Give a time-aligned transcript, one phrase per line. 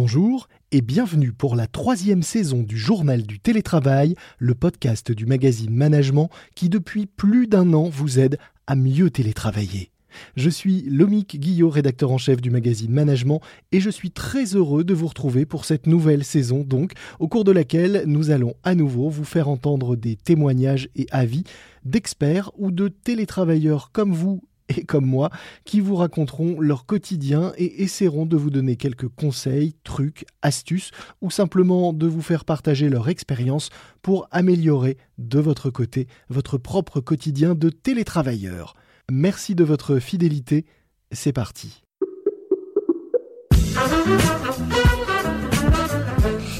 [0.00, 5.74] Bonjour et bienvenue pour la troisième saison du Journal du télétravail, le podcast du magazine
[5.74, 8.38] Management qui depuis plus d'un an vous aide
[8.68, 9.90] à mieux télétravailler.
[10.36, 13.40] Je suis Lomique Guillot, rédacteur en chef du magazine Management,
[13.72, 17.42] et je suis très heureux de vous retrouver pour cette nouvelle saison, donc, au cours
[17.42, 21.42] de laquelle nous allons à nouveau vous faire entendre des témoignages et avis
[21.84, 25.30] d'experts ou de télétravailleurs comme vous et comme moi,
[25.64, 30.90] qui vous raconteront leur quotidien et essaieront de vous donner quelques conseils, trucs, astuces,
[31.20, 33.70] ou simplement de vous faire partager leur expérience
[34.02, 38.74] pour améliorer de votre côté votre propre quotidien de télétravailleur.
[39.10, 40.66] Merci de votre fidélité,
[41.12, 41.82] c'est parti.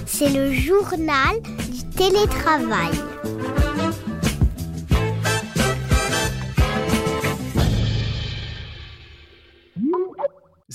[0.06, 1.40] C'est le journal
[1.70, 2.92] du télétravail.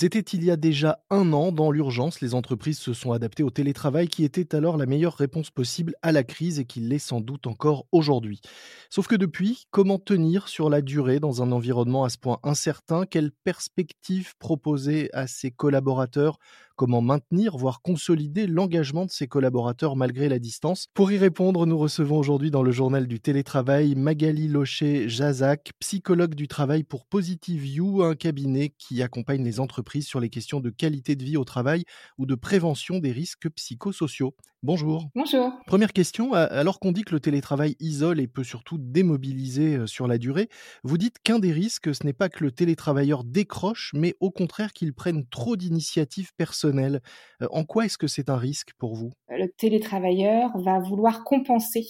[0.03, 3.49] C'était il y a déjà un an, dans l'urgence, les entreprises se sont adaptées au
[3.49, 7.21] télétravail qui était alors la meilleure réponse possible à la crise et qui l'est sans
[7.21, 8.41] doute encore aujourd'hui.
[8.89, 13.05] Sauf que depuis, comment tenir sur la durée dans un environnement à ce point incertain?
[13.05, 16.37] Quelles perspectives proposer à ses collaborateurs
[16.75, 20.87] Comment maintenir, voire consolider l'engagement de ses collaborateurs malgré la distance?
[20.95, 26.47] Pour y répondre, nous recevons aujourd'hui dans le journal du télétravail Magali Locher-Jazac, psychologue du
[26.47, 31.15] travail pour Positive You, un cabinet qui accompagne les entreprises sur les questions de qualité
[31.15, 31.83] de vie au travail
[32.17, 34.35] ou de prévention des risques psychosociaux.
[34.63, 35.09] Bonjour.
[35.13, 35.51] Bonjour.
[35.67, 40.07] Première question, alors qu'on dit que le télétravail isole et peut surtout démobiliser euh, sur
[40.07, 40.47] la durée,
[40.85, 44.71] vous dites qu'un des risques, ce n'est pas que le télétravailleur décroche, mais au contraire
[44.71, 47.01] qu'il prenne trop d'initiatives personnelles.
[47.41, 49.11] Euh, en quoi est-ce que c'est un risque pour vous?
[49.27, 51.85] Le télétravailleur va vouloir compenser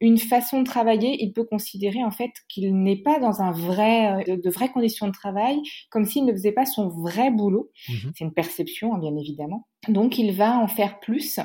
[0.00, 1.22] une façon de travailler.
[1.22, 5.06] Il peut considérer en fait qu'il n'est pas dans un vrai, euh, de, vraies conditions
[5.06, 7.70] de travail, comme s'il ne faisait pas son vrai boulot.
[7.88, 9.68] Mmh c'est une perception, hein, bien évidemment.
[9.86, 11.38] Donc il va en faire plus.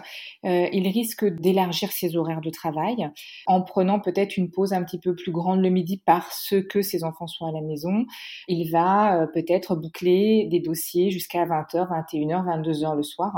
[0.43, 3.07] Euh, il risque d'élargir ses horaires de travail
[3.45, 7.03] en prenant peut-être une pause un petit peu plus grande le midi parce que ses
[7.03, 8.05] enfants sont à la maison.
[8.47, 13.33] Il va euh, peut-être boucler des dossiers jusqu'à 20h, 21h, 22h le soir.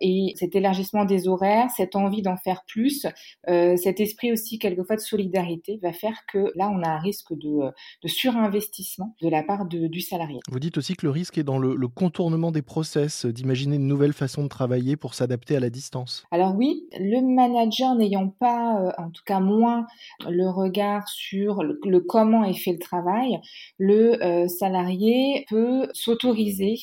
[0.00, 3.06] Et cet élargissement des horaires, cette envie d'en faire plus,
[3.48, 7.32] euh, cet esprit aussi quelquefois de solidarité va faire que là on a un risque
[7.32, 7.72] de,
[8.04, 10.40] surinvestissement de la part du salarié.
[10.50, 13.86] Vous dites aussi que le risque est dans le, le contournement des process, d'imaginer une
[13.86, 18.80] nouvelle façon de travailler pour s'adapter à la distance Alors oui, le manager n'ayant pas,
[18.80, 19.86] euh, en tout cas moins,
[20.28, 23.40] le regard sur le, comment est fait le travail,
[23.78, 26.76] le euh, salarié peut s'autoriser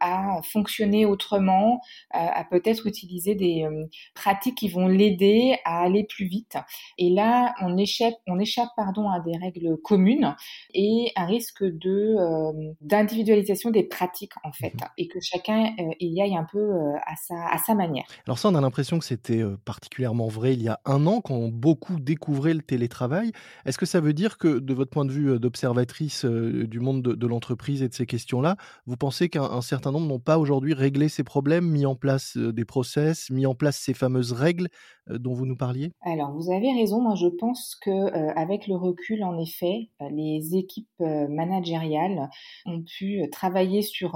[0.00, 1.80] à fonctionner autrement,
[2.10, 6.56] à, peut-être utiliser des euh, pratiques qui vont l'aider à aller plus vite.
[6.98, 10.34] Et là, on échappe, on échappe pardon, à des règles communes
[10.74, 12.16] et un risque de
[12.80, 16.58] d'individualisation des pratiques en fait, mmh et que chacun y aille un peu
[17.06, 18.04] à sa, à manière.
[18.26, 21.48] Alors ça, on a l'impression que c'était particulièrement vrai il y a un an, quand
[21.48, 23.32] beaucoup découvraient le télétravail.
[23.64, 27.26] Est-ce que ça veut dire que, de votre point de vue d'observatrice du monde de,
[27.26, 28.56] l'entreprise et de ces questions-là,
[28.86, 32.64] vous pensez qu'un certain nombre n'ont pas aujourd'hui réglé ces problèmes, mis en place des
[32.64, 34.68] process, mis en place ces fameuses règles
[35.08, 35.92] dont vous nous parliez?
[36.02, 37.00] Alors, vous avez raison.
[37.00, 42.28] Moi, je pense que avec le recul, en effet, les équipes managériales
[42.66, 44.12] ont pu travailler sur,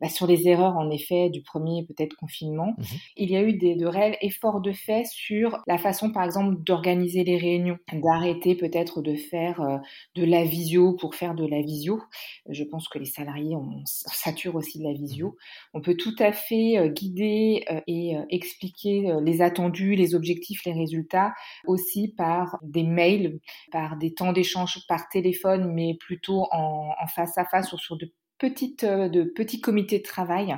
[0.00, 2.84] bah, sur les erreurs, en effet, du premier peut-être confinement, mmh
[3.18, 6.62] il y a eu des, de réels efforts de fait sur la façon, par exemple,
[6.62, 9.78] d'organiser les réunions, d'arrêter peut-être de faire euh,
[10.14, 12.00] de la visio pour faire de la visio.
[12.48, 15.28] Je pense que les salariés, on, sature aussi de la visio.
[15.28, 15.32] Mmh
[15.74, 20.72] on peut tout à fait euh, guider euh, et expliquer les attendus, les objectifs, les
[20.72, 21.34] résultats
[21.66, 23.38] aussi par des mails,
[23.70, 28.12] par des temps d'échange par téléphone, mais plutôt en, face à face ou sur de
[28.38, 30.56] petites, de petits comités de travail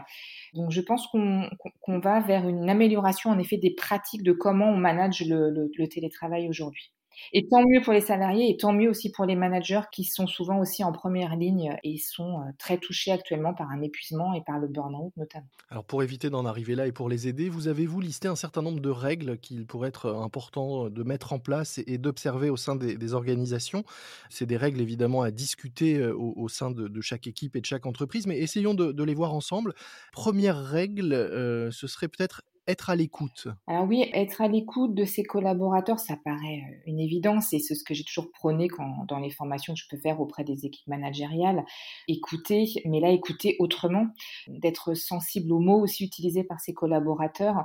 [0.54, 4.76] donc je pense qu'on va vers une amélioration en effet des pratiques de comment on
[4.76, 6.90] manage le télétravail aujourd'hui.
[7.32, 10.26] Et tant mieux pour les salariés et tant mieux aussi pour les managers qui sont
[10.26, 14.42] souvent aussi en première ligne et sont euh, très touchés actuellement par un épuisement et
[14.42, 15.46] par le burn-out notamment.
[15.70, 18.36] Alors pour éviter d'en arriver là et pour les aider, vous avez vous listé un
[18.36, 22.56] certain nombre de règles qu'il pourrait être important de mettre en place et d'observer au
[22.56, 23.84] sein des, organisations.
[24.28, 27.86] C'est des règles évidemment à discuter euh, au, sein de, chaque équipe et de chaque
[27.86, 29.74] entreprise, mais essayons de, les voir ensemble.
[30.12, 35.04] Première règle, euh, ce serait peut-être être à l'écoute Alors oui, être à l'écoute de
[35.04, 38.68] ses collaborateurs, ça paraît euh, une évidence et c'est ce que j'ai toujours prôné
[39.08, 41.64] dans les formations que je peux faire auprès des équipes managériales.
[42.06, 44.06] Écouter, mais là, écouter autrement,
[44.46, 47.64] d'être sensible aux mots aussi utilisés par ses collaborateurs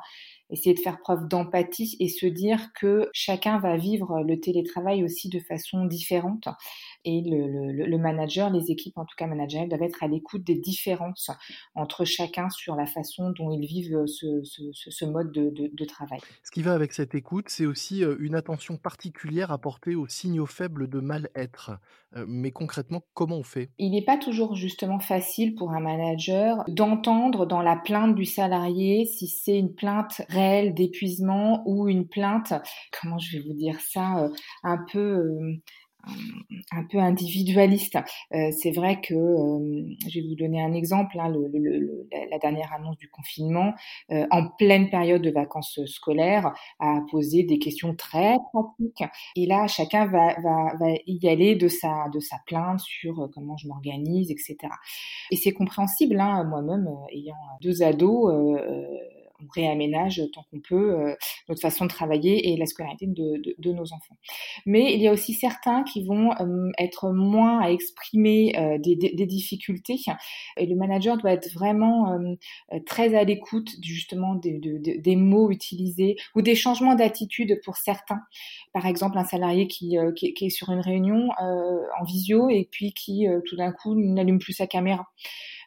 [0.50, 5.30] essayer de faire preuve d'empathie et se dire que chacun va vivre le télétravail aussi
[5.30, 6.48] de façon différente.
[7.06, 10.44] Et le, le, le manager, les équipes en tout cas managériales, doivent être à l'écoute
[10.44, 11.32] des différences
[11.76, 15.86] entre chacun sur la façon dont ils vivent ce, ce, ce mode de, de, de,
[15.86, 16.20] travail.
[16.44, 20.46] Ce qui va avec cette écoute, c'est aussi euh, une attention particulière apportée aux signaux
[20.46, 21.72] faibles de mal-être.
[22.16, 23.72] Euh, mais concrètement, comment on fait?
[23.80, 29.06] Il n'est pas toujours justement facile pour un manager d'entendre dans la plainte du salarié
[29.06, 32.54] si c'est une plainte réelle d'épuisement ou une plainte,
[33.00, 34.30] comment je vais vous dire ça, euh,
[34.64, 35.60] un peu
[36.72, 37.98] un peu individualiste.
[38.34, 41.34] Euh, c'est vrai que, euh, je vais vous donner un exemple, hein,
[42.30, 43.74] la dernière annonce du confinement,
[44.12, 49.04] euh, en pleine période de vacances scolaires, a posé des questions très pratiques.
[49.36, 50.36] Et là, chacun va,
[51.08, 54.58] y aller de sa, de sa plainte sur comment je m'organise, etc.
[55.32, 58.34] Et c'est compréhensible, hein, moi-même, ayant deux ados,
[59.44, 61.16] on réaménage tant qu'on peut euh,
[61.50, 64.16] notre façon de travailler et la scolarité de, de, de, nos enfants.
[64.66, 68.96] Mais il y a aussi certains qui vont euh, être moins à exprimer euh, des,
[68.96, 70.00] des, des, difficultés
[70.58, 72.20] et le manager doit être vraiment
[72.86, 78.22] très à l'écoute justement des, des, mots utilisés ou des changements d'attitude pour certains.
[78.74, 82.94] Par exemple, un salarié qui, qui, qui est sur une réunion en visio et puis
[82.94, 85.08] qui tout d'un coup n'allume plus sa caméra.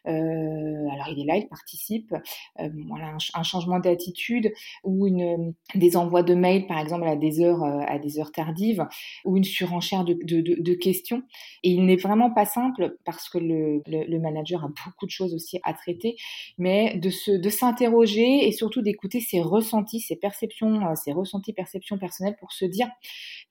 [0.07, 2.13] Euh, alors il est là, il participe.
[2.59, 7.41] Euh, voilà, un, changement d'attitude ou une, des envois de mails, par exemple, à des
[7.41, 8.85] heures, euh, des heures tardives,
[9.25, 11.23] ou une surenchère de, questions.
[11.63, 15.33] Et il n'est vraiment pas simple parce que le, le, manager a beaucoup de choses
[15.33, 16.15] aussi à traiter,
[16.57, 22.51] mais de s'interroger et surtout d'écouter ses ressentis, ses perceptions, ses ressentis, perceptions personnelles pour
[22.51, 22.87] se dire,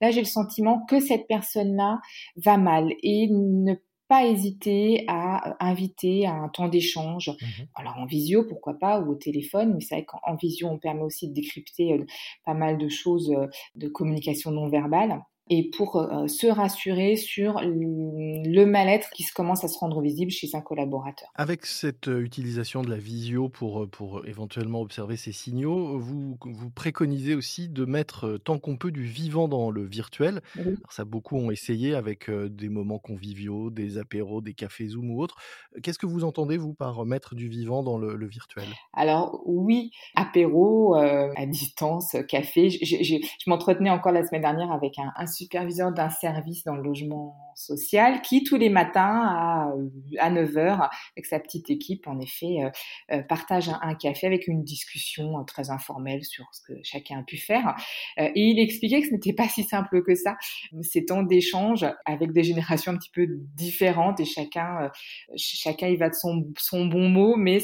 [0.01, 1.99] là j'ai le sentiment que cette personne-là
[2.37, 3.75] va mal et ne
[4.07, 7.29] pas hésiter à euh, inviter à un temps d'échange.
[7.29, 10.77] Mmh Alors en visio, pourquoi pas, ou au téléphone, mais c'est vrai qu'en visio, on
[10.77, 12.05] permet aussi de décrypter euh,
[12.45, 17.61] pas mal de choses euh, de communication non verbale et pour euh, se rassurer sur
[17.61, 21.29] le mal-être qui se commence à se rendre visible chez un collaborateur.
[21.35, 26.37] Avec cette euh, utilisation de la visio pour, euh, pour éventuellement observer ces signaux, vous,
[26.41, 30.41] vous préconisez aussi de mettre tant qu'on peut du vivant dans le virtuel.
[30.55, 30.63] Oui.
[30.67, 35.21] Alors ça, beaucoup ont essayé avec des moments conviviaux, des apéros, des cafés Zoom ou
[35.21, 35.35] autres.
[35.83, 38.65] Qu'est-ce que vous entendez, vous, par mettre du vivant dans le, le virtuel?
[38.93, 42.69] Alors oui, apéro, euh, à distance, café.
[42.69, 47.35] Je m'entretenais encore la semaine dernière avec un, un superviseur d'un service dans le logement
[47.55, 49.73] social qui, tous les matins à,
[50.19, 52.69] à 9h, avec sa petite équipe, en effet, euh,
[53.11, 57.23] euh, partage un, café avec une discussion euh, très informelle sur ce que chacun a
[57.23, 57.75] pu faire.
[58.19, 60.37] Euh, et il expliquait que ce n'était pas si simple que ça,
[60.81, 64.89] ces temps d'échange avec des générations un petit peu différentes et chacun, euh,
[65.35, 67.59] chacun y va de son, son bon mot, mais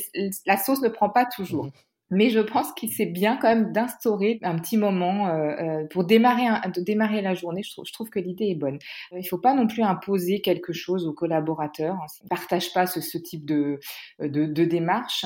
[0.46, 1.66] la sauce ne prend pas toujours.
[1.66, 1.72] Mmh.
[2.10, 6.04] Mais je pense qu'il c'est bien quand même d'instaurer un petit moment euh, euh, pour
[6.04, 6.46] démarrer,
[6.78, 7.64] démarrer la journée.
[7.64, 8.76] Je trouve, je trouve que l'idée est bonne.
[8.76, 11.98] Euh, il ne faut pas non plus imposer quelque chose aux collaborateurs.
[12.22, 13.80] Ils ne partagent pas ce, ce type de,
[14.20, 15.26] de, de, démarche,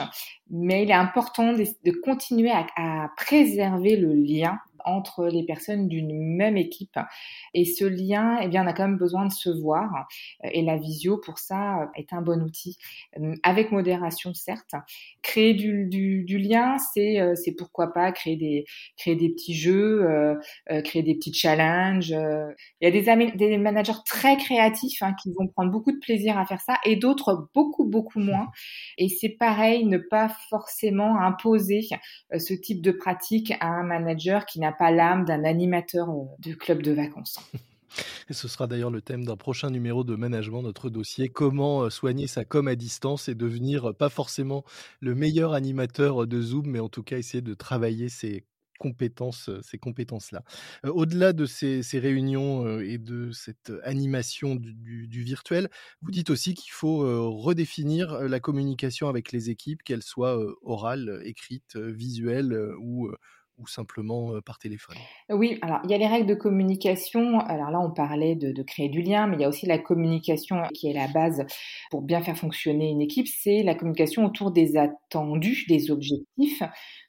[0.49, 5.87] mais il est important de, de continuer à, à préserver le lien entre les personnes
[5.87, 6.97] d'une même équipe.
[7.53, 10.07] Et ce lien, eh bien, on a quand même besoin de se voir.
[10.43, 12.77] Et la visio, pour ça, est un bon outil.
[13.19, 14.75] Euh, avec modération, certes.
[15.21, 18.65] Créer du, lien, c'est, euh, c'est pourquoi pas créer des,
[18.97, 20.35] créer des petits jeux, euh,
[20.83, 22.09] créer des petits challenges.
[22.09, 26.37] Il y a des, des managers très créatifs hein, qui vont prendre beaucoup de plaisir
[26.37, 28.47] à faire ça et d'autres beaucoup, beaucoup moins.
[28.97, 31.81] Et c'est pareil, ne pas forcément imposer
[32.37, 36.53] ce type de pratique à un manager qui n'a pas l'âme d'un animateur euh, de
[36.53, 37.39] club de vacances.
[38.29, 41.89] Et ce sera d'ailleurs le thème d'un prochain numéro de management, notre dossier, comment euh,
[41.89, 44.63] soigner sa com à distance et devenir euh, pas forcément
[44.99, 48.07] le meilleur animateur de Zoom, mais en tout cas essayer de travailler
[48.79, 50.43] compétences, ces compétences-là.
[50.83, 55.67] Au-delà de ces, réunions et de cette animation du, virtuel,
[56.03, 56.99] vous dites aussi qu'il faut
[57.41, 63.09] redéfinir la communication avec les équipes, qu'elle soit orale, écrite, visuelle ou
[63.57, 64.95] ou simplement par téléphone?
[65.29, 67.39] Oui, alors il y a les règles de communication.
[67.39, 69.79] Alors là, on parlait de, de, créer du lien, mais il y a aussi la
[69.79, 71.45] communication qui est la base
[71.89, 73.27] pour bien faire fonctionner une équipe.
[73.27, 76.61] C'est la communication autour des attendus, des objectifs,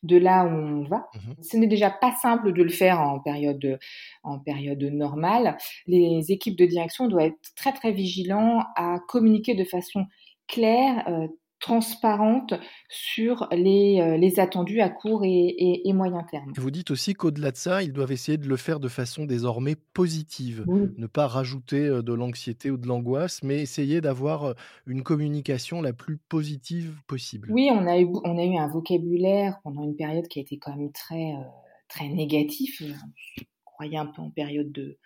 [0.03, 1.09] de là où on va.
[1.15, 1.43] Mmh.
[1.43, 3.79] Ce n'est déjà pas simple de le faire en période,
[4.23, 5.57] en période normale.
[5.87, 10.07] Les équipes de direction doivent être très très vigilants à communiquer de façon
[10.47, 11.29] claire, euh,
[11.61, 12.55] transparente
[12.89, 16.53] sur les, euh, les attendus à court et, et, moyen terme.
[16.57, 19.75] Vous dites aussi qu'au-delà de ça, ils doivent essayer de le faire de façon désormais
[19.93, 24.55] positive, ne pas rajouter euh, de l'anxiété ou de l'angoisse, mais essayer d'avoir euh,
[24.87, 27.49] une communication la plus positive possible.
[27.51, 30.59] Oui, on a eu, on a eu un vocabulaire pendant une période qui a été
[30.59, 31.35] quand même très,
[31.89, 32.83] très négatif.
[33.67, 34.99] On croyait un peu en période de,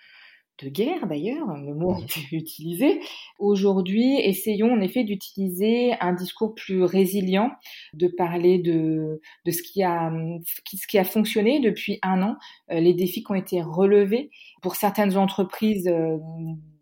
[0.63, 3.01] de guerre d'ailleurs, le mot a été utilisé.
[3.39, 7.51] Aujourd'hui, essayons en effet d'utiliser un discours plus résilient,
[7.95, 10.13] de parler de, de ce, qui a,
[10.45, 12.37] ce qui a fonctionné depuis un an,
[12.71, 14.31] euh, les défis qui ont été relevés.
[14.63, 16.17] Pour certaines entreprises, euh,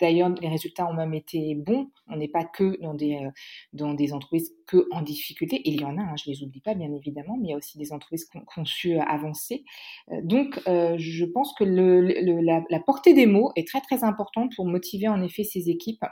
[0.01, 1.91] d'ailleurs, les résultats ont même été bons.
[2.09, 3.31] On n'est pas que dans des, euh,
[3.73, 5.61] dans des entreprises que en difficulté.
[5.65, 7.57] Il y en a, hein, je les oublie pas, bien évidemment, mais il y a
[7.57, 9.65] aussi des entreprises qui ont, su avancer.
[10.23, 15.23] donc, je pense que la, portée des mots est très très importante pour motiver en
[15.23, 16.05] effet ces équipes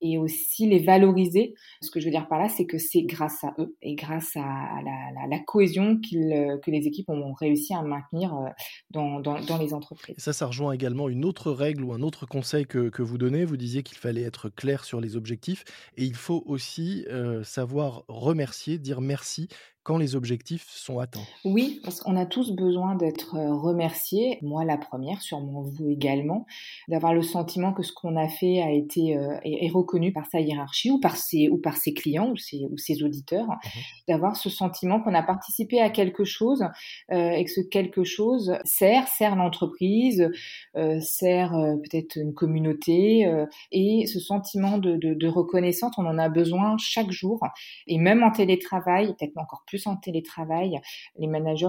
[0.00, 1.54] et aussi les valoriser.
[1.82, 4.36] Ce que je veux dire par là, c'est que c'est grâce à eux et grâce
[4.36, 4.80] à
[5.28, 8.48] la, cohésion que les équipes ont réussi à maintenir euh,
[8.90, 10.16] dans, dans, les entreprises.
[10.18, 13.29] ça, ça rejoint également une autre règle ou un autre conseil que, que vous donnez.
[13.30, 15.64] Vous disiez qu'il fallait être clair sur les objectifs
[15.96, 17.06] et il faut aussi
[17.44, 19.48] savoir remercier, dire merci
[19.82, 21.24] quand les objectifs sont atteints.
[21.44, 26.46] Oui, parce qu'on a tous besoin d'être euh, remerciés, moi la première, sûrement vous également,
[26.88, 30.40] d'avoir le sentiment que ce qu'on a fait a été euh, est, reconnu par sa
[30.40, 34.34] hiérarchie ou par ses ou par ses clients ou ses ou ses auditeurs, mmh d'avoir
[34.34, 36.64] ce sentiment qu'on a participé à quelque chose
[37.12, 40.28] euh, et que ce quelque chose sert sert l'entreprise,
[41.00, 43.30] sert peut-être une communauté
[43.70, 47.40] et ce sentiment de, de, de reconnaissance, on en a besoin chaque jour.
[47.86, 50.80] Et même en télétravail, peut-être encore plus en télétravail,
[51.16, 51.68] les managers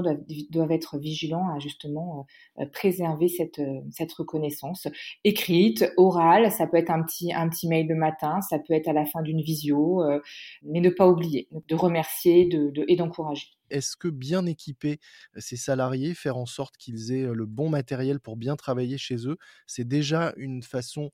[0.49, 2.25] doivent, être vigilants à justement
[2.59, 4.87] euh, préserver cette, euh, cette reconnaissance
[5.23, 6.51] écrite, orale.
[6.51, 9.05] Ça peut être un petit, un petit mail le matin, ça peut être à la
[9.05, 10.19] fin d'une visio, euh,
[10.63, 13.49] mais ne pas oublier de remercier de, et d'encourager.
[13.69, 14.99] Est-ce que bien équiper
[15.37, 19.37] ces salariés, faire en sorte qu'ils aient le bon matériel pour bien travailler chez eux,
[19.67, 21.11] c'est déjà une façon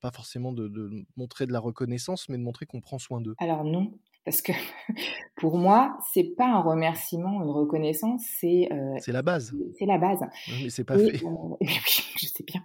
[0.00, 3.34] pas forcément de, de, montrer de la reconnaissance, mais de montrer qu'on prend soin d'eux?
[3.38, 3.92] Alors non,
[4.24, 4.52] parce que
[5.36, 9.54] pour moi, c'est pas un remerciement, une reconnaissance, c'est euh, c'est la base.
[9.78, 10.20] C'est la base.
[10.62, 11.24] Mais c'est pas fait.
[11.24, 11.28] Euh,
[11.60, 11.68] oui,
[12.18, 12.62] je sais bien.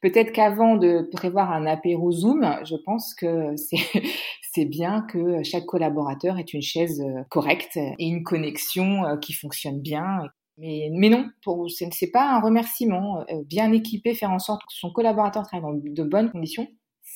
[0.00, 3.76] Peut-être qu'avant de prévoir un apéro Zoom, je pense que c'est
[4.52, 9.80] c'est bien que chaque collaborateur ait une chaise euh, correcte et une connexion qui fonctionne
[9.80, 10.22] bien.
[10.56, 13.24] Mais, mais non, pour, c'est pas un remerciement.
[13.46, 16.66] Bien équipé, faire en sorte que son collaborateur travaille dans de bonnes conditions,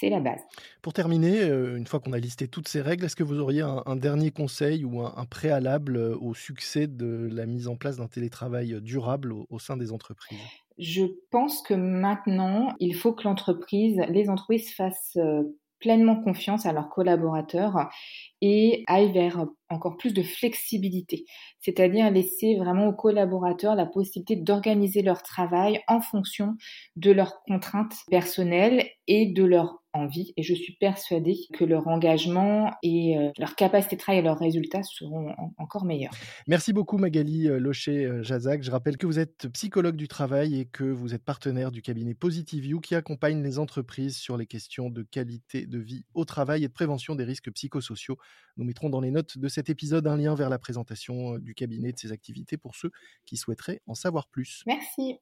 [0.03, 0.41] c'est la base.
[0.83, 3.63] Pour terminer, euh, une fois qu'on a listé toutes ces règles, est-ce que vous auriez
[3.63, 8.09] un, dernier conseil ou un, préalable euh, au succès de la mise en place d'un
[8.09, 10.41] télétravail durable au, sein des entreprises?
[10.79, 15.45] Je pense que maintenant, il faut que l'entreprise, les entreprises fassent euh,
[15.79, 17.89] pleinement confiance à leurs collaborateurs
[18.41, 21.27] et aillent vers encore plus de flexibilité,
[21.63, 26.57] c'est-à-dire laisser vraiment aux collaborateurs la possibilité d'organiser leur travail en fonction
[26.97, 32.73] de leurs contraintes personnelles et de leur envie et je suis persuadée que leur engagement
[32.83, 36.13] et euh, leur capacité de travail et leurs résultats seront encore meilleurs.
[36.47, 38.61] Merci beaucoup Magali euh, Locher-Jazac.
[38.61, 41.83] Euh, je rappelle que vous êtes psychologue du travail et que vous êtes partenaire du
[41.83, 46.25] cabinet Positive You qui accompagne les entreprises sur les questions de qualité de vie au
[46.25, 48.17] travail et de prévention des risques psychosociaux.
[48.57, 51.91] Nous mettrons dans les notes de cet épisode un lien vers la présentation du cabinet
[51.91, 52.91] et de ses activités pour ceux
[53.27, 54.63] qui souhaiteraient en savoir plus.
[54.67, 55.19] Merci.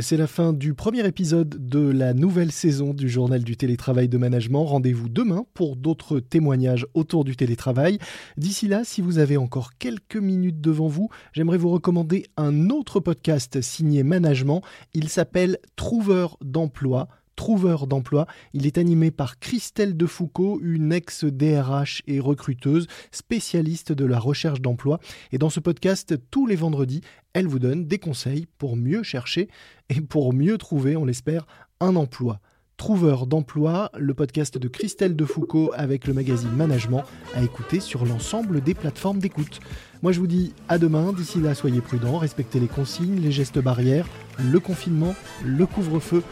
[0.00, 4.16] C'est la fin du premier épisode de la nouvelle saison du journal du télétravail de
[4.16, 4.64] management.
[4.64, 7.98] Rendez-vous demain pour d'autres témoignages autour du télétravail.
[8.36, 13.00] D'ici là, si vous avez encore quelques minutes devant vous, j'aimerais vous recommander un autre
[13.00, 14.62] podcast signé Management.
[14.94, 18.26] Il s'appelle Trouveur d'emploi Trouveur d'emploi.
[18.52, 24.98] Il est animé par Christelle Defoucault, une ex-DRH et recruteuse, spécialiste de la recherche d'emploi.
[25.30, 27.00] Et dans ce podcast, tous les vendredis,
[27.34, 29.48] elle vous donne des conseils pour mieux chercher
[29.88, 31.46] et pour mieux trouver, on l'espère,
[31.78, 32.40] un emploi.
[32.76, 37.04] Trouveur d'emploi, le podcast de Christelle Defoucault avec le magazine Management
[37.36, 39.60] à écouter sur l'ensemble des plateformes d'écoute.
[40.02, 43.60] Moi je vous dis à demain, d'ici là soyez prudents, respectez les consignes, les gestes
[43.60, 44.08] barrières,
[44.40, 45.14] le confinement,
[45.44, 46.24] le couvre-feu.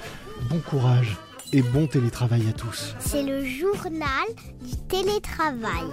[0.42, 1.16] Bon courage
[1.52, 2.94] et bon télétravail à tous.
[2.98, 4.26] C'est le journal
[4.62, 5.84] du télétravail.